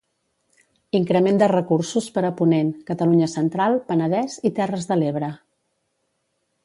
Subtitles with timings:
[0.99, 5.31] Increment de recursos per a Ponent, Catalunya Central, Penedès i Terres de l'Ebre.